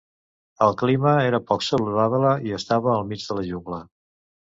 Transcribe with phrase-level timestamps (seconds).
[0.67, 3.81] El clima era poc saludable i estava al mig de la jungla.